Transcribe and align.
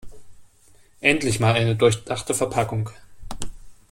Endlich 1.01 1.39
mal 1.39 1.53
eine 1.53 1.75
durchdachte 1.75 2.33
Verpackung. 2.33 2.89